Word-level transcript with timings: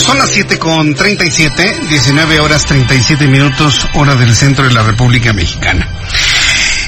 Son 0.00 0.18
las 0.18 0.30
7 0.30 0.58
con 0.58 0.94
37, 0.94 1.80
19 1.88 2.40
horas 2.40 2.64
37 2.64 3.26
minutos, 3.26 3.86
hora 3.94 4.14
del 4.16 4.34
centro 4.34 4.64
de 4.64 4.72
la 4.72 4.82
República 4.82 5.32
Mexicana. 5.34 5.86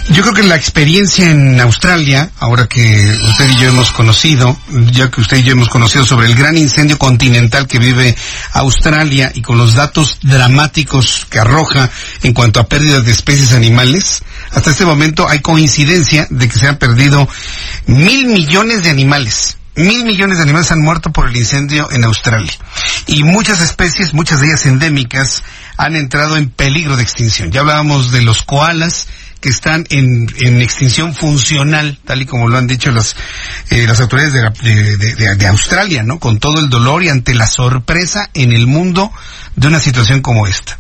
Yo 0.09 0.23
creo 0.23 0.35
que 0.35 0.43
la 0.43 0.57
experiencia 0.57 1.31
en 1.31 1.61
Australia, 1.61 2.31
ahora 2.39 2.67
que 2.67 2.83
usted 3.29 3.51
y 3.51 3.57
yo 3.57 3.69
hemos 3.69 3.93
conocido, 3.93 4.57
ya 4.91 5.11
que 5.11 5.21
usted 5.21 5.37
y 5.39 5.43
yo 5.43 5.53
hemos 5.53 5.69
conocido 5.69 6.05
sobre 6.05 6.27
el 6.27 6.35
gran 6.35 6.57
incendio 6.57 6.99
continental 6.99 7.67
que 7.67 7.79
vive 7.79 8.17
Australia 8.55 9.31
y 9.35 9.43
con 9.43 9.59
los 9.59 9.75
datos 9.75 10.19
dramáticos 10.23 11.27
que 11.29 11.39
arroja 11.39 11.91
en 12.23 12.33
cuanto 12.33 12.61
a 12.61 12.67
pérdidas 12.67 13.05
de 13.05 13.13
especies 13.13 13.53
animales, 13.53 14.23
hasta 14.51 14.71
este 14.71 14.87
momento 14.87 15.29
hay 15.29 15.41
coincidencia 15.41 16.27
de 16.31 16.49
que 16.49 16.59
se 16.59 16.67
han 16.67 16.79
perdido 16.79 17.29
mil 17.87 18.27
millones 18.27 18.83
de 18.83 18.91
animales. 18.91 19.59
Mil 19.75 20.05
millones 20.05 20.37
de 20.37 20.43
animales 20.43 20.71
han 20.71 20.83
muerto 20.83 21.13
por 21.13 21.29
el 21.29 21.37
incendio 21.37 21.91
en 21.91 22.05
Australia. 22.05 22.53
Y 23.07 23.25
muchas 23.25 23.61
especies, 23.61 24.13
muchas 24.13 24.41
de 24.41 24.49
ellas 24.49 24.67
endémicas, 24.67 25.43
han 25.79 25.97
entrado 25.97 26.37
en 26.37 26.51
peligro 26.51 26.97
de 26.97 27.03
extinción. 27.03 27.51
Ya 27.51 27.61
hablábamos 27.61 28.13
de 28.13 28.23
los 28.23 28.43
koalas, 28.43 29.07
que 29.43 29.49
están 29.49 29.85
en, 29.91 30.29
en, 30.39 30.63
extinción 30.63 31.15
funcional, 31.15 31.99
tal 32.05 32.23
y 32.23 32.27
como 32.27 32.49
lo 32.49 32.59
han 32.59 32.69
dicho 32.69 32.93
las, 32.93 33.17
eh, 33.71 33.87
las 33.89 33.99
autoridades 34.01 34.33
de, 34.33 34.97
de, 34.97 34.97
de, 35.17 35.35
de, 35.35 35.47
Australia, 35.49 36.05
¿no? 36.05 36.21
Con 36.21 36.39
todo 36.39 36.61
el 36.61 36.71
dolor 36.71 37.03
y 37.03 37.09
ante 37.09 37.35
la 37.35 37.49
sorpresa 37.49 38.31
en 38.35 38.53
el 38.53 38.69
mundo 38.69 39.11
de 39.57 39.67
una 39.67 39.81
situación 39.81 40.23
como 40.23 40.47
esta. 40.47 40.79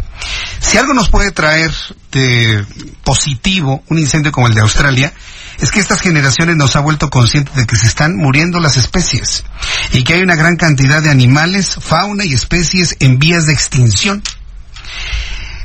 Si 0.61 0.79
algo 0.79 0.95
nos 0.95 1.11
puede 1.11 1.33
traer 1.33 1.73
de 2.11 2.65
positivo 3.05 3.83
un 3.89 3.99
incendio 3.99 4.33
como 4.33 4.47
el 4.47 4.55
de 4.55 4.61
Australia, 4.61 5.13
es 5.61 5.71
que 5.71 5.81
estas 5.81 6.01
generaciones 6.01 6.57
nos 6.57 6.77
ha 6.77 6.81
vuelto 6.81 7.11
conscientes 7.11 7.55
de 7.55 7.67
que 7.67 7.77
se 7.77 7.87
están 7.87 8.17
muriendo 8.17 8.59
las 8.59 8.77
especies 8.77 9.45
y 9.93 10.03
que 10.03 10.15
hay 10.15 10.23
una 10.23 10.35
gran 10.35 10.57
cantidad 10.57 11.03
de 11.03 11.11
animales, 11.11 11.77
fauna 11.81 12.25
y 12.25 12.33
especies 12.33 12.97
en 13.01 13.19
vías 13.19 13.47
de 13.47 13.53
extinción. 13.53 14.23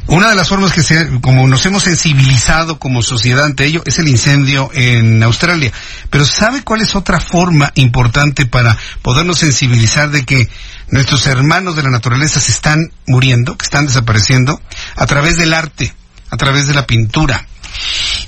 Una 0.08 0.30
de 0.30 0.36
las 0.36 0.48
formas 0.48 0.72
que 0.72 0.84
se, 0.84 1.20
como 1.20 1.48
nos 1.48 1.66
hemos 1.66 1.84
sensibilizado 1.84 2.80
como 2.80 3.02
sociedad 3.02 3.44
ante 3.44 3.66
ello 3.66 3.84
es 3.86 4.00
el 4.00 4.08
incendio 4.08 4.70
en 4.74 5.22
Australia. 5.22 5.74
Pero 6.10 6.26
¿sabe 6.26 6.64
cuál 6.64 6.82
es 6.82 6.96
otra 6.96 7.20
forma 7.20 7.72
importante 7.76 8.46
para 8.46 8.78
podernos 9.02 9.40
sensibilizar 9.40 10.10
de 10.10 10.24
que 10.24 10.48
nuestros 10.90 11.28
hermanos 11.28 11.76
de 11.76 11.84
la 11.84 11.90
naturaleza 11.90 12.40
se 12.40 12.54
están 12.54 12.94
muriendo, 13.06 13.58
que 13.58 13.66
están 13.66 13.86
desapareciendo? 13.86 14.62
A 14.96 15.06
través 15.08 15.38
del 15.38 15.54
arte, 15.54 15.94
a 16.30 16.38
través 16.38 16.68
de 16.68 16.74
la 16.74 16.88
pintura. 16.88 17.46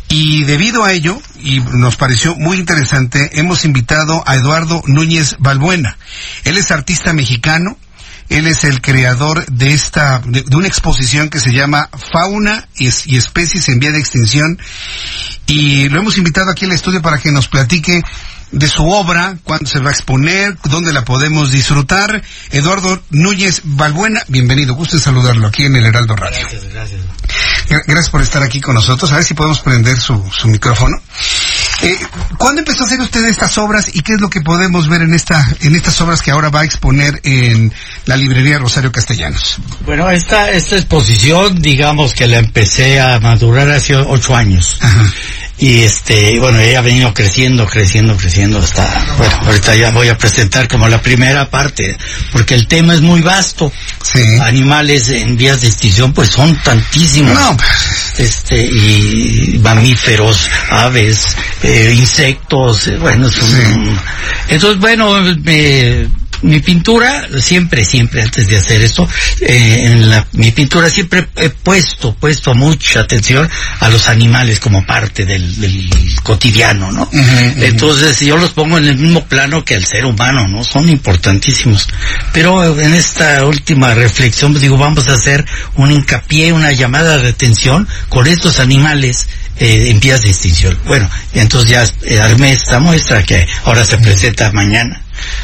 Y 0.09 0.44
debido 0.44 0.83
a 0.83 0.91
ello, 0.91 1.22
y 1.39 1.61
nos 1.61 1.95
pareció 1.95 2.35
muy 2.35 2.57
interesante, 2.57 3.39
hemos 3.39 3.63
invitado 3.63 4.22
a 4.25 4.35
Eduardo 4.35 4.83
Núñez 4.85 5.38
Balbuena. 5.39 5.97
Él 6.44 6.57
es 6.57 6.72
artista 6.72 7.13
mexicano, 7.13 7.77
él 8.30 8.47
es 8.47 8.63
el 8.63 8.81
creador 8.81 9.45
de 9.47 9.73
esta, 9.73 10.22
de, 10.25 10.44
de 10.44 10.55
una 10.55 10.67
exposición 10.67 11.30
que 11.30 11.39
se 11.39 11.52
llama 11.52 11.89
Fauna 12.11 12.67
y, 12.78 12.88
y, 13.06 13.17
Especies 13.17 13.67
en 13.69 13.79
Vía 13.79 13.91
de 13.91 14.00
Extinción. 14.00 14.59
Y 15.47 15.90
lo 15.90 16.00
hemos 16.00 16.17
invitado 16.17 16.51
aquí 16.51 16.66
al 16.66 16.72
estudio 16.72 17.01
para 17.01 17.18
que 17.18 17.31
nos 17.31 17.47
platique 17.47 18.01
de 18.51 18.68
su 18.68 18.88
obra, 18.89 19.38
cuándo 19.44 19.68
se 19.68 19.79
va 19.79 19.89
a 19.89 19.94
exponer, 19.94 20.57
dónde 20.63 20.94
la 20.94 21.06
podemos 21.06 21.51
disfrutar. 21.51 22.23
Eduardo 22.51 23.01
Núñez 23.09 23.62
Balbuena, 23.63 24.22
bienvenido, 24.28 24.75
gusto 24.75 24.95
en 24.95 25.01
saludarlo 25.01 25.47
aquí 25.47 25.66
en 25.66 25.75
el 25.75 25.85
Heraldo 25.85 26.16
Radio. 26.16 26.39
Gracias, 26.39 26.72
gracias. 26.72 27.01
Gracias 27.68 28.09
por 28.09 28.22
estar 28.22 28.41
aquí 28.41 28.62
con 28.62 28.75
nosotros. 28.75 29.12
A 29.12 29.16
ver 29.16 29.23
si 29.23 29.34
podemos 29.34 29.59
prender 29.59 29.97
su, 30.00 30.23
su 30.31 30.47
micrófono. 30.47 30.97
Eh, 31.81 31.97
¿Cuándo 32.38 32.59
empezó 32.59 32.84
a 32.84 32.88
hacer 32.88 33.00
usted 33.00 33.25
estas 33.25 33.57
obras 33.57 33.90
y 33.94 34.01
qué 34.01 34.13
es 34.13 34.22
lo 34.22 34.29
que 34.29 34.41
podemos 34.41 34.90
ver 34.90 35.01
en 35.01 35.13
esta 35.13 35.47
en 35.62 35.75
estas 35.75 36.00
obras 36.01 36.22
que 36.22 36.31
ahora 36.31 36.50
va 36.50 36.62
a 36.62 36.66
exponer 36.66 37.19
en 37.23 37.73
la 38.06 38.17
librería 38.17 38.57
Rosario 38.57 38.91
Castellanos? 38.91 39.59
Bueno, 39.85 40.09
esta 40.09 40.51
esta 40.51 40.75
exposición, 40.75 41.62
digamos 41.62 42.13
que 42.13 42.28
la 42.28 42.38
empecé 42.38 43.00
a 43.00 43.19
madurar 43.19 43.69
hace 43.69 43.95
ocho 43.95 44.35
años. 44.35 44.78
Ajá. 44.81 45.06
Y 45.59 45.81
este, 45.81 46.39
bueno, 46.39 46.57
ella 46.59 46.79
ha 46.79 46.81
venido 46.81 47.13
creciendo, 47.13 47.68
creciendo, 47.68 48.16
creciendo 48.16 48.59
hasta, 48.59 48.88
bueno, 49.18 49.35
ahorita 49.45 49.75
ya 49.75 49.91
voy 49.91 50.07
a 50.07 50.18
presentar 50.18 50.69
como 50.69 50.88
la 50.88 51.01
primera 51.01 51.50
parte, 51.50 51.97
porque 52.31 52.56
el 52.56 52.66
tema 52.66 52.94
es 52.94 53.01
muy 53.01 53.22
vasto. 53.22 53.69
Sí. 54.01 54.38
Animales 54.39 55.09
en 55.09 55.35
vías 55.35 55.59
de 55.59 55.68
extinción, 55.68 56.13
pues 56.13 56.29
son 56.29 56.56
tantísimos. 56.63 57.34
No. 57.34 57.57
Este, 58.18 58.62
y 58.62 59.49
mamíferos, 59.62 60.50
aves, 60.70 61.36
eh, 61.64 61.94
insectos, 61.96 62.88
eh, 62.88 62.97
bueno, 62.97 63.30
son, 63.30 63.47
Sí. 63.47 63.92
entonces, 64.50 64.80
bueno, 64.80 65.22
me, 65.44 66.08
mi 66.41 66.59
pintura, 66.59 67.27
siempre, 67.41 67.85
siempre 67.85 68.22
antes 68.22 68.47
de 68.47 68.57
hacer 68.57 68.81
esto, 68.81 69.07
eh, 69.41 69.83
en 69.85 70.09
la, 70.09 70.25
mi 70.33 70.51
pintura 70.51 70.89
siempre 70.89 71.27
he 71.35 71.50
puesto, 71.50 72.13
puesto 72.16 72.53
mucha 72.53 73.01
atención 73.01 73.50
a 73.79 73.89
los 73.89 74.07
animales 74.07 74.59
como 74.59 74.85
parte 74.85 75.25
del, 75.25 75.59
del 75.59 75.89
cotidiano, 76.23 76.91
¿no? 76.91 77.03
Uh 77.03 77.17
-huh, 77.17 77.63
Entonces 77.63 78.19
yo 78.22 78.38
los 78.38 78.51
pongo 78.51 78.77
en 78.77 78.88
el 78.88 78.97
mismo 78.97 79.25
plano 79.25 79.63
que 79.63 79.75
el 79.75 79.85
ser 79.85 80.05
humano, 80.05 80.47
¿no? 80.47 80.63
Son 80.63 80.88
importantísimos. 80.89 81.88
Pero 82.33 82.79
en 82.79 82.94
esta 82.94 83.45
última 83.45 83.94
reflexión, 83.94 84.53
digo, 84.59 84.77
vamos 84.77 85.07
a 85.07 85.13
hacer 85.13 85.45
un 85.75 85.91
hincapié, 85.91 86.53
una 86.53 86.71
llamada 86.71 87.17
de 87.17 87.29
atención 87.29 87.88
con 88.09 88.27
estos 88.27 88.59
animales 88.59 89.27
eh, 89.57 89.89
en 89.89 90.00
vías 90.00 90.21
de 90.21 90.29
extinción. 90.29 90.77
Bueno, 90.85 91.09
entonces 91.33 91.69
ya 91.69 91.83
eh, 92.03 92.19
armé 92.19 92.53
esta 92.53 92.79
muestra 92.79 93.23
que 93.23 93.45
ahora 93.66 93.85
se 93.85 93.97
presenta 93.97 94.51
mañana 94.51 95.01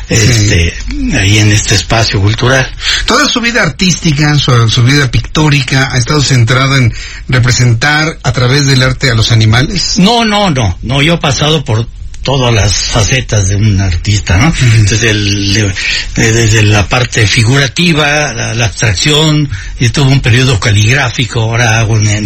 este, 0.09 0.73
sí. 0.89 1.15
ahí 1.15 1.37
en 1.39 1.51
este 1.51 1.75
espacio 1.75 2.21
cultural. 2.21 2.69
Toda 3.05 3.27
su 3.27 3.41
vida 3.41 3.63
artística, 3.63 4.37
su, 4.37 4.69
su, 4.69 4.83
vida 4.83 5.09
pictórica, 5.09 5.89
ha 5.91 5.97
estado 5.97 6.21
centrada 6.21 6.77
en 6.77 6.93
representar 7.27 8.17
a 8.23 8.31
través 8.31 8.67
del 8.67 8.83
arte 8.83 9.09
a 9.09 9.15
los 9.15 9.31
animales. 9.31 9.97
No, 9.97 10.25
no, 10.25 10.49
no, 10.49 10.77
no, 10.81 11.01
yo 11.01 11.15
he 11.15 11.17
pasado 11.17 11.63
por 11.63 11.87
todas 12.25 12.51
las 12.51 12.73
facetas 12.73 13.47
de 13.47 13.55
un 13.55 13.79
artista, 13.79 14.35
¿no? 14.37 14.47
Uh 14.47 14.51
-huh. 14.51 14.89
desde, 14.89 15.09
el, 15.11 15.73
desde 16.15 16.63
la 16.63 16.89
parte 16.89 17.27
figurativa, 17.27 18.33
la, 18.33 18.55
la, 18.55 18.65
abstracción, 18.65 19.47
y 19.79 19.89
tuve 19.89 20.11
un 20.11 20.21
periodo 20.21 20.59
caligráfico, 20.59 21.41
ahora 21.41 21.79
hago 21.79 21.99
neo, 21.99 22.19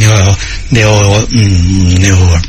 neo, 0.71 1.27
neo, 1.27 1.27
neo 1.99 2.41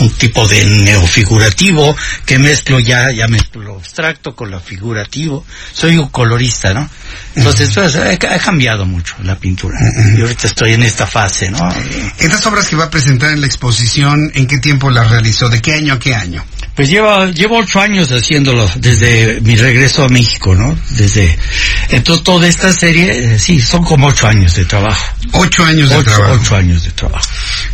un, 0.00 0.10
tipo 0.10 0.46
de 0.46 0.64
neofigurativo 0.64 1.96
que 2.24 2.38
mezclo 2.38 2.80
ya, 2.80 3.10
ya 3.10 3.26
mezclo 3.28 3.62
lo 3.62 3.74
abstracto 3.76 4.34
con 4.34 4.50
lo 4.50 4.60
figurativo. 4.60 5.44
Soy 5.72 5.96
un 5.96 6.08
colorista, 6.08 6.72
¿no? 6.72 6.88
Entonces, 7.36 7.70
pues, 7.74 7.96
ha, 7.96 8.38
cambiado 8.38 8.84
mucho 8.86 9.16
la 9.22 9.36
pintura. 9.36 9.78
Y 10.16 10.20
ahorita 10.20 10.46
estoy 10.46 10.74
en 10.74 10.82
esta 10.82 11.06
fase, 11.06 11.50
¿no? 11.50 11.68
Estas 12.18 12.44
obras 12.46 12.68
que 12.68 12.76
va 12.76 12.84
a 12.84 12.90
presentar 12.90 13.32
en 13.32 13.40
la 13.40 13.46
exposición, 13.46 14.30
¿en 14.34 14.46
qué 14.46 14.58
tiempo 14.58 14.90
las 14.90 15.10
realizó? 15.10 15.48
¿De 15.48 15.60
qué 15.60 15.74
año 15.74 15.94
a 15.94 15.98
qué 15.98 16.14
año? 16.14 16.44
Pues 16.74 16.88
lleva, 16.88 17.26
llevo 17.26 17.58
ocho 17.58 17.80
años 17.80 18.10
haciéndolo 18.10 18.68
desde 18.76 19.40
mi 19.42 19.56
regreso 19.56 20.04
a 20.04 20.08
México, 20.08 20.54
¿no? 20.56 20.76
Desde, 20.90 21.38
entonces 21.90 22.24
toda 22.24 22.48
esta 22.48 22.72
serie, 22.72 23.34
eh, 23.34 23.38
sí, 23.38 23.60
son 23.60 23.84
como 23.84 24.08
ocho 24.08 24.26
años 24.26 24.56
de 24.56 24.64
trabajo. 24.64 25.14
Ocho 25.32 25.64
años 25.64 25.90
de 25.90 25.96
ocho, 25.96 26.10
trabajo. 26.10 26.40
Ocho 26.40 26.56
años 26.56 26.82
de 26.84 26.90
trabajo. 26.90 27.28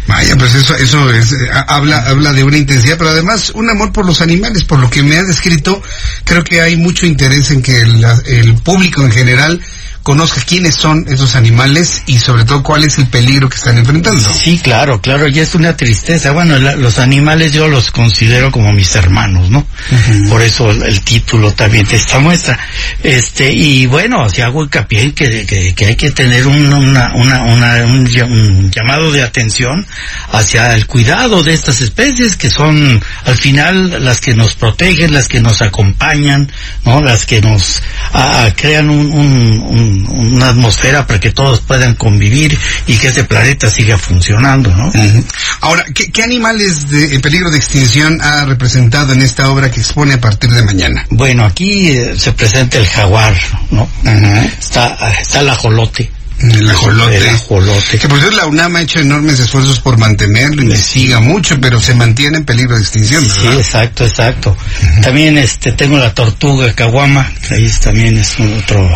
Vaya, 0.07 0.37
pues 0.37 0.55
eso, 0.55 0.75
eso 0.77 1.11
es, 1.13 1.33
eh, 1.33 1.51
habla, 1.67 1.99
habla 1.99 2.33
de 2.33 2.43
una 2.45 2.57
intensidad, 2.57 2.99
pero 2.99 3.11
además 3.11 3.51
un 3.51 3.71
amor 3.71 3.93
por 3.93 4.05
los 4.05 4.21
animales, 4.21 4.65
por 4.65 4.79
lo 4.79 4.91
que 4.91 5.03
me 5.03 5.17
ha 5.17 5.23
descrito, 5.23 5.83
creo 6.25 6.43
que 6.43 6.61
hay 6.61 6.77
mucho 6.77 7.07
interés 7.07 7.51
en 7.51 7.63
que 7.63 7.81
el, 7.81 8.05
el 8.27 8.55
público 8.57 9.03
en 9.03 9.13
general 9.13 9.61
conozca 10.03 10.41
quiénes 10.43 10.75
son 10.75 11.05
esos 11.09 11.35
animales 11.35 12.03
y 12.07 12.19
sobre 12.19 12.45
todo 12.45 12.63
cuál 12.63 12.85
es 12.85 12.99
el 12.99 13.07
peligro 13.09 13.49
que 13.49 13.57
están 13.57 13.79
enfrentando. 13.79 14.21
Sí, 14.33 14.59
claro, 14.59 15.01
claro, 15.01 15.29
y 15.29 15.39
es 15.39 15.55
una 15.55 15.77
tristeza. 15.77 16.33
Bueno, 16.33 16.59
la, 16.59 16.75
los 16.77 16.99
animales 16.99 17.53
yo 17.53 17.69
los 17.69 17.91
considero 17.91 18.51
como 18.51 18.73
mis 18.73 18.95
hermanos, 18.95 19.51
¿no? 19.51 19.59
Uh 19.59 19.95
-huh. 19.95 20.29
Por 20.29 20.43
eso 20.43 20.71
el, 20.71 21.01
título 21.01 21.53
también 21.53 21.87
de 21.87 21.97
esta 21.97 22.19
muestra. 22.19 22.59
Este, 23.03 23.53
y 23.53 23.87
bueno, 23.87 24.29
si 24.29 24.43
hago 24.43 24.63
hincapié 24.65 25.13
que, 25.15 25.47
que, 25.47 25.75
que, 25.75 25.87
hay 25.87 25.97
que 25.97 26.11
tener 26.11 26.47
un, 26.47 26.73
una, 26.73 27.13
una, 27.15 27.43
una, 27.43 27.85
un, 27.85 28.07
un 28.07 28.71
llamado 28.71 29.11
de 29.13 29.23
atención 29.23 29.87
hacia 30.33 30.75
el 30.75 30.87
cuidado 30.87 31.43
de 31.43 31.55
estas 31.55 31.81
especies 31.81 32.37
que 32.37 32.51
son 32.51 33.03
al 33.25 33.37
final 33.37 34.05
las 34.05 34.21
que 34.21 34.35
nos 34.35 34.55
protegen, 34.55 35.13
las 35.13 35.29
que 35.29 35.41
nos 35.41 35.63
acompañan, 35.63 36.51
¿no? 36.85 37.01
Las 37.01 37.27
que 37.27 37.41
nos 37.41 37.83
a, 38.13 38.45
a 38.45 38.55
crean 38.55 38.91
un, 38.91 39.11
un, 39.13 39.61
una 40.09 40.49
atmósfera 40.51 41.07
para 41.07 41.21
que 41.21 41.31
todos 41.33 41.61
puedan 41.61 41.95
convivir 41.95 42.57
y 42.87 42.97
que 42.97 43.09
este 43.09 43.25
planeta 43.25 43.69
siga 43.69 43.99
funcionando, 43.99 44.75
¿no? 44.75 44.89
Uh 44.89 44.93
-huh. 44.93 45.25
Ahora, 45.61 45.85
¿qué, 45.95 46.11
¿qué, 46.11 46.23
animales 46.23 46.89
de, 46.91 47.15
en 47.15 47.21
peligro 47.21 47.51
de 47.51 47.59
extinción 47.59 48.21
ha 48.21 48.45
representado 48.45 49.13
en 49.13 49.23
esta 49.23 49.51
obra 49.51 49.71
que 49.71 49.81
expone 49.81 50.15
a 50.15 50.21
partir 50.21 50.51
de 50.51 50.63
mañana? 50.63 51.07
Bueno, 51.11 51.45
aquí 51.45 51.89
eh, 51.91 52.15
se 52.17 52.33
presenta 52.33 52.79
el 52.79 52.87
jaguar, 52.87 53.35
¿no? 53.71 53.83
Uh 53.83 54.09
-huh. 54.09 54.59
Está, 54.59 54.97
está 55.21 55.41
el 55.41 55.49
ajolote. 55.49 56.11
El 56.43 56.71
ajolote. 56.71 57.17
El 57.17 57.29
ajolote. 57.29 57.99
Que 57.99 58.09
por 58.09 58.19
cierto 58.19 58.37
la 58.37 58.47
UNAM 58.47 58.77
ha 58.77 58.83
hecho 58.83 59.01
enormes 59.01 59.41
esfuerzos 59.41 59.81
por 59.81 59.99
mantenerlo, 59.99 60.63
investiga 60.63 61.21
mucho, 61.21 61.61
pero 61.61 61.81
se 61.81 61.95
mantiene 61.95 62.39
en 62.39 62.45
peligro 62.45 62.77
de 62.77 62.83
extinción, 62.83 63.27
¿verdad? 63.27 63.53
Sí, 63.53 63.59
exacto, 63.59 64.07
exacto. 64.07 64.51
Uh 64.51 64.87
-huh. 64.87 65.03
También 65.03 65.37
este 65.37 65.73
tengo 65.73 65.99
la 65.99 66.15
tortuga 66.15 66.73
caguama, 66.75 67.31
que 67.47 67.55
ahí 67.55 67.71
también 67.83 68.19
es 68.19 68.37
otro 68.41 68.89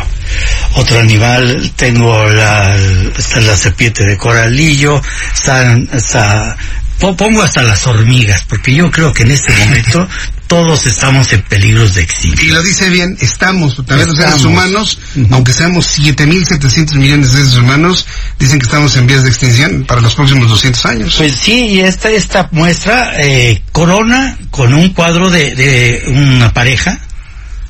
otro 0.75 1.01
animal. 1.01 1.73
Tengo 1.77 2.29
la 2.31 2.75
está 3.17 3.41
la 3.41 3.57
serpiente 3.57 4.05
de 4.05 4.17
coralillo, 4.17 5.01
está, 5.35 5.77
está 5.93 6.57
pongo 6.99 7.43
hasta 7.43 7.63
las 7.63 7.87
hormigas, 7.87 8.45
porque 8.49 8.75
yo 8.75 8.91
creo 8.91 9.13
que 9.13 9.23
en 9.25 9.33
este 9.33 9.53
momento 9.65 10.09
todos 10.47 10.87
estamos 10.87 11.33
en 11.33 11.43
peligros 11.43 11.95
de 11.95 12.03
extinción. 12.03 12.49
Y 12.49 12.53
lo 12.53 12.63
dice 12.63 12.91
bien, 12.91 13.17
estamos, 13.21 13.77
también 13.87 14.09
los 14.09 14.17
seres 14.17 14.45
humanos, 14.45 14.99
uh 15.17 15.21
-huh. 15.21 15.29
aunque 15.33 15.53
seamos 15.53 15.99
7.700 15.99 16.95
millones 16.95 17.33
de 17.33 17.39
seres 17.39 17.57
humanos, 17.57 18.07
dicen 18.39 18.59
que 18.59 18.67
estamos 18.67 18.95
en 18.97 19.07
vías 19.07 19.23
de 19.23 19.31
extinción 19.31 19.85
para 19.85 20.01
los 20.01 20.15
próximos 20.15 20.49
200 20.49 20.87
años. 20.87 21.15
Pues 21.17 21.35
sí, 21.35 21.67
y 21.69 21.81
esta, 21.81 22.11
esta 22.11 22.49
muestra 22.53 23.15
eh, 23.19 23.63
corona 23.73 24.39
con 24.51 24.75
un 24.75 24.91
cuadro 24.91 25.31
de, 25.31 25.55
de 25.55 26.05
una 26.09 26.53
pareja, 26.53 27.01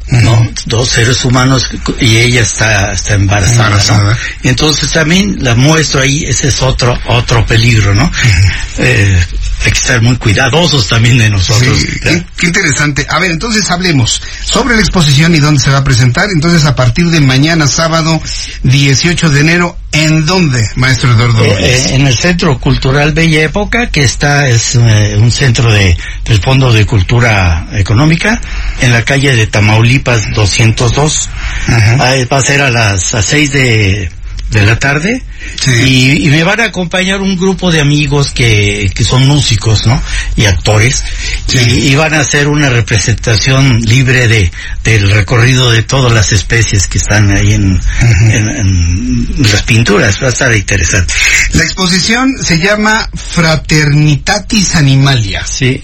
¿no? 0.09 0.51
Dos 0.67 0.91
seres 0.91 1.25
humanos 1.25 1.69
y 2.01 2.17
ella 2.17 2.43
está, 2.43 2.93
está 2.93 3.15
embarazada, 3.15 3.67
embarazada. 3.67 4.11
¿no? 4.13 4.19
Y 4.43 4.49
entonces 4.49 4.91
también 4.93 5.37
la 5.41 5.55
muestro 5.55 6.01
ahí, 6.03 6.25
ese 6.25 6.49
es 6.49 6.63
otro, 6.63 6.99
otro 7.07 7.45
peligro, 7.47 7.95
¿no? 7.95 8.05
Uh 8.05 8.09
-huh. 8.09 8.53
eh, 8.79 9.27
hay 9.65 9.71
que 9.71 9.79
estar 9.79 10.03
muy 10.03 10.17
cuidadosos 10.17 10.89
también 10.89 11.17
de 11.17 11.31
nosotros. 11.31 11.79
Sí, 11.79 11.87
qué, 12.03 12.25
qué, 12.37 12.47
interesante. 12.47 13.07
A 13.09 13.19
ver, 13.19 13.31
entonces 13.31 13.71
hablemos 13.71 14.21
sobre 14.45 14.75
la 14.75 14.81
exposición 14.81 15.35
y 15.35 15.41
dónde 15.41 15.61
se 15.61 15.71
va 15.71 15.79
a 15.79 15.85
presentar. 15.85 16.29
Entonces, 16.31 16.67
a 16.67 16.75
partir 16.75 17.07
de 17.07 17.21
mañana, 17.21 17.67
sábado 17.67 18.21
18 18.63 19.31
de 19.31 19.41
enero, 19.41 19.79
¿en 19.95 20.27
dónde, 20.27 20.69
maestro 20.77 21.13
Eduardo? 21.13 21.45
Eh, 21.45 21.57
eh, 21.61 21.95
en 21.95 22.07
el 22.07 22.15
Centro 22.15 22.59
Cultural 22.59 23.13
Bella 23.13 23.43
Época, 23.43 23.91
que 23.91 24.03
está, 24.03 24.49
es 24.49 24.75
eh, 24.75 25.17
un 25.17 25.31
centro 25.31 25.73
de, 25.73 25.97
del 26.25 26.41
Fondo 26.41 26.73
de 26.73 26.85
Cultura 26.85 27.67
Económica, 27.73 28.41
en 28.81 28.93
la 28.93 29.03
calle 29.03 29.35
de 29.37 29.47
Tamaulipas 29.47 30.33
202. 30.35 31.31
Ajá. 31.69 32.09
Ahí 32.09 32.25
va 32.25 32.39
a 32.39 32.43
ser 32.43 32.61
a 32.63 32.71
las 32.71 33.15
a 33.15 33.23
6 33.23 33.53
de 33.53 34.11
de 34.51 34.65
la 34.65 34.79
tarde 34.79 35.23
sí. 35.61 35.71
y, 35.71 36.27
y, 36.27 36.31
me 36.31 36.45
van 36.45 36.61
a 36.61 36.65
acompañar 36.67 37.21
un 37.21 37.37
grupo 37.37 37.73
de 37.73 37.81
amigos 37.81 38.31
que, 38.31 38.91
que 38.95 39.05
son 39.05 39.27
músicos, 39.27 39.87
¿no? 39.87 40.01
Y 40.37 40.45
actores 40.45 41.03
sí. 41.47 41.59
y, 41.59 41.89
y, 41.89 41.95
van 41.95 42.15
a 42.15 42.21
hacer 42.21 42.49
una 42.49 42.69
representación 42.69 43.81
libre 43.81 44.29
de 44.29 44.53
del 44.85 45.11
recorrido 45.11 45.71
de 45.71 45.83
todas 45.83 46.13
las 46.13 46.33
especies 46.33 46.87
que 46.89 46.99
están 46.99 47.35
ahí 47.35 47.55
en, 47.55 47.73
uh 47.73 47.79
-huh. 47.79 48.31
en, 48.33 48.49
en, 48.49 49.35
las 49.51 49.63
pinturas. 49.63 50.23
Va 50.23 50.27
a 50.27 50.31
estar 50.31 50.55
interesante. 50.55 51.13
La 51.53 51.65
exposición 51.65 52.35
se 52.43 52.59
llama 52.59 53.09
Fraternitatis 53.15 54.75
Animalia. 54.75 55.45
Sí. 55.47 55.83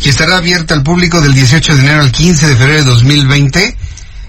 Y 0.00 0.08
estará 0.08 0.38
abierta 0.38 0.74
al 0.74 0.82
público 0.82 1.20
del 1.20 1.34
18 1.34 1.76
de 1.76 1.82
enero 1.82 2.02
al 2.02 2.12
15 2.12 2.48
de 2.48 2.56
febrero 2.56 2.78
de 2.78 2.84
2020 2.84 3.76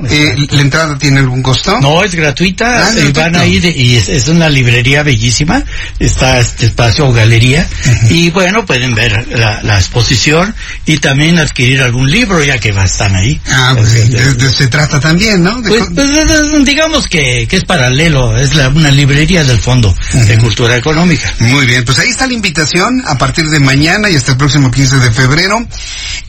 eh, 0.07 0.36
¿La 0.51 0.62
entrada 0.62 0.98
tiene 0.98 1.19
algún 1.19 1.44
costo? 1.44 1.80
No, 1.81 2.04
es 2.04 2.16
gratuita. 2.16 2.88
Ah, 2.88 2.92
eh, 2.96 3.12
van 3.13 3.36
ahí 3.36 3.60
de, 3.60 3.69
y 3.69 3.98
es, 3.98 4.07
es, 4.07 4.30
una 4.30 4.50
librería 4.50 5.04
bellísima. 5.04 5.63
Está 6.00 6.40
este 6.40 6.68
espacio 6.68 7.07
o 7.07 7.12
galería. 7.12 7.68
Uh 7.68 7.90
-huh. 7.90 8.12
Y 8.12 8.30
bueno, 8.30 8.66
pueden 8.66 8.94
ver 8.94 9.28
la, 9.38 9.62
la, 9.62 9.78
exposición 9.78 10.56
y 10.86 10.98
también 10.98 11.38
adquirir 11.38 11.81
algún 11.81 12.10
libro 12.10 12.42
ya 12.44 12.57
que 12.57 12.69
están 12.69 13.16
ahí. 13.16 13.42
Ah, 13.48 13.74
pues 13.75 13.92
de, 13.92 14.06
de, 14.06 14.34
de, 14.36 14.54
se 14.54 14.68
trata 14.68 15.00
también, 15.00 15.44
¿no? 15.44 15.62
Pues, 15.62 15.84
pues, 15.94 16.66
digamos 16.66 17.07
que, 17.07 17.45
que, 17.50 17.57
es 17.57 17.66
paralelo. 17.66 18.38
Es 18.38 18.56
la, 18.56 18.69
una 18.69 18.92
librería 18.92 19.44
del 19.44 19.60
Fondo 19.60 19.90
uh 19.90 19.94
-huh. 19.94 20.25
de 20.25 20.38
Cultura 20.38 20.78
Económica. 20.78 21.34
Muy 21.40 21.66
bien, 21.66 21.84
pues 21.84 22.00
ahí 22.00 22.10
está 22.10 22.25
la 22.25 22.34
invitación 22.34 23.04
a 23.06 23.18
partir 23.18 23.45
de 23.50 23.60
mañana 23.60 24.10
y 24.10 24.16
hasta 24.16 24.31
el 24.31 24.38
próximo 24.38 24.72
15 24.72 24.98
de 24.98 25.12
febrero. 25.12 25.68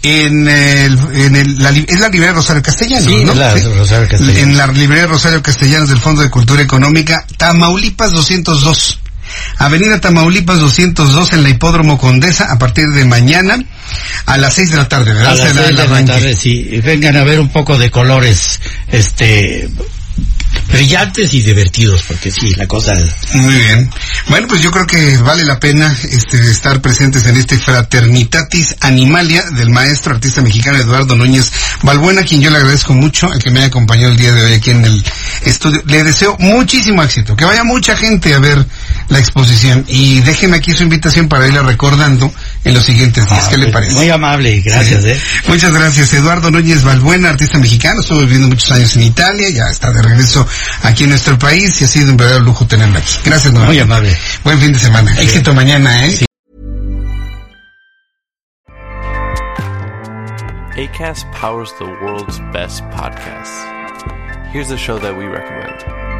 En 0.02 0.48
el, 0.48 0.98
en 1.14 1.36
el, 1.36 1.58
la, 1.62 1.70
es 1.70 2.00
la 2.00 2.08
librería 2.08 2.32
Rosario 2.32 2.62
Castellano, 2.62 3.08
sí, 3.08 3.24
¿no? 3.24 3.34
La, 3.34 3.59
Rosario. 3.68 4.08
En 4.36 4.56
la 4.56 4.66
librería 4.66 5.06
Rosario 5.06 5.42
Castellanos 5.42 5.88
del 5.88 5.98
Fondo 5.98 6.22
de 6.22 6.30
Cultura 6.30 6.62
Económica, 6.62 7.26
Tamaulipas 7.36 8.12
202. 8.12 9.00
Avenida 9.58 10.00
Tamaulipas 10.00 10.58
202 10.58 11.32
en 11.34 11.42
la 11.42 11.50
Hipódromo 11.50 11.98
Condesa 11.98 12.50
a 12.50 12.58
partir 12.58 12.88
de 12.88 13.04
mañana 13.04 13.58
a 14.26 14.36
las 14.36 14.54
6 14.54 14.70
de 14.70 14.76
la 14.76 14.88
tarde, 14.88 15.12
¿verdad? 15.12 15.32
A 15.32 15.34
las 15.34 15.44
6 15.44 15.54
de 15.54 15.72
la, 15.72 15.86
la 15.86 16.04
tarde, 16.04 16.34
sí. 16.34 16.80
Vengan 16.84 17.16
a 17.16 17.24
ver 17.24 17.40
un 17.40 17.50
poco 17.50 17.78
de 17.78 17.90
colores, 17.90 18.60
este, 18.88 19.68
brillantes 20.72 21.32
y 21.34 21.42
divertidos, 21.42 22.02
porque 22.06 22.30
sí, 22.30 22.54
la 22.54 22.66
cosa 22.66 22.92
es... 22.92 23.34
Muy 23.34 23.54
bien. 23.54 23.90
Bueno, 24.30 24.46
pues 24.46 24.62
yo 24.62 24.70
creo 24.70 24.86
que 24.86 25.16
vale 25.18 25.44
la 25.44 25.58
pena 25.58 25.92
este, 26.04 26.38
estar 26.38 26.80
presentes 26.80 27.26
en 27.26 27.36
este 27.36 27.58
Fraternitatis 27.58 28.76
Animalia 28.80 29.42
del 29.56 29.70
maestro 29.70 30.14
artista 30.14 30.40
mexicano 30.40 30.78
Eduardo 30.78 31.16
Núñez 31.16 31.50
Balbuena, 31.82 32.20
a 32.20 32.24
quien 32.24 32.40
yo 32.40 32.48
le 32.48 32.58
agradezco 32.58 32.94
mucho, 32.94 33.32
el 33.32 33.42
que 33.42 33.50
me 33.50 33.58
haya 33.58 33.66
acompañado 33.66 34.12
el 34.12 34.16
día 34.16 34.32
de 34.32 34.44
hoy 34.44 34.52
aquí 34.52 34.70
en 34.70 34.84
el 34.84 35.04
estudio. 35.42 35.82
Le 35.84 36.04
deseo 36.04 36.36
muchísimo 36.38 37.02
éxito, 37.02 37.34
que 37.34 37.44
vaya 37.44 37.64
mucha 37.64 37.96
gente 37.96 38.32
a 38.32 38.38
ver 38.38 38.64
la 39.08 39.18
exposición 39.18 39.84
y 39.88 40.20
déjeme 40.20 40.58
aquí 40.58 40.70
su 40.74 40.84
invitación 40.84 41.28
para 41.28 41.48
irla 41.48 41.62
recordando 41.62 42.32
en 42.64 42.74
los 42.74 42.84
siguientes 42.84 43.26
días. 43.28 43.44
Ah, 43.44 43.48
¿Qué 43.50 43.56
le 43.56 43.66
parece? 43.68 43.94
Muy 43.94 44.10
amable, 44.10 44.60
gracias. 44.60 45.02
Sí. 45.02 45.10
¿eh? 45.10 45.20
Muchas 45.48 45.72
gracias. 45.72 46.12
Eduardo 46.12 46.50
Núñez 46.50 46.82
Balbuena, 46.82 47.30
artista 47.30 47.58
mexicano, 47.58 48.00
estuvo 48.00 48.20
viviendo 48.20 48.48
muchos 48.48 48.70
años 48.72 48.94
en 48.96 49.02
Italia, 49.02 49.48
ya 49.50 49.64
está 49.70 49.90
de 49.90 50.02
regreso 50.02 50.46
aquí 50.82 51.04
en 51.04 51.10
nuestro 51.10 51.38
país 51.38 51.80
y 51.80 51.84
ha 51.84 51.88
sido 51.88 52.10
un 52.10 52.16
verdadero 52.16 52.44
lujo 52.44 52.66
tenerlo 52.66 52.98
aquí. 52.98 53.14
Gracias, 53.24 53.52
Muy 53.52 53.78
amable. 53.78 54.16
Buen 54.44 54.60
fin 54.60 54.72
de 54.72 54.78
semana. 54.78 55.14
Sí. 55.14 55.22
Éxito 55.22 55.54
mañana, 55.54 56.06
¿eh? 56.06 56.10
Sí. 56.10 56.26
ACAST 60.76 61.26
powers 61.32 61.72
the 61.78 61.84
world's 61.84 62.38
best 62.52 62.82
podcasts. 62.90 63.50
Here's 64.52 64.70
a 64.70 64.78
show 64.78 64.98
that 64.98 65.16
we 65.16 65.24
recommend. 65.26 66.19